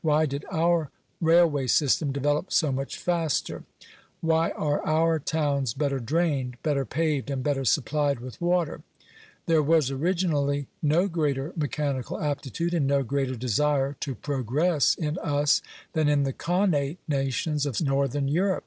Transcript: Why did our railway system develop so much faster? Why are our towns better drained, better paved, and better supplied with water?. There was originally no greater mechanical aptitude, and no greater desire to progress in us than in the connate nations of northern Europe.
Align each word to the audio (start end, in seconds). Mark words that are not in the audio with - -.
Why 0.00 0.26
did 0.26 0.44
our 0.52 0.92
railway 1.20 1.66
system 1.66 2.12
develop 2.12 2.52
so 2.52 2.70
much 2.70 2.96
faster? 2.96 3.64
Why 4.20 4.50
are 4.52 4.80
our 4.86 5.18
towns 5.18 5.74
better 5.74 5.98
drained, 5.98 6.56
better 6.62 6.84
paved, 6.84 7.30
and 7.30 7.42
better 7.42 7.64
supplied 7.64 8.20
with 8.20 8.40
water?. 8.40 8.82
There 9.46 9.60
was 9.60 9.90
originally 9.90 10.68
no 10.82 11.08
greater 11.08 11.52
mechanical 11.56 12.20
aptitude, 12.20 12.74
and 12.74 12.86
no 12.86 13.02
greater 13.02 13.34
desire 13.34 13.96
to 13.98 14.14
progress 14.14 14.94
in 14.94 15.18
us 15.18 15.62
than 15.94 16.08
in 16.08 16.22
the 16.22 16.32
connate 16.32 16.98
nations 17.08 17.66
of 17.66 17.80
northern 17.80 18.28
Europe. 18.28 18.66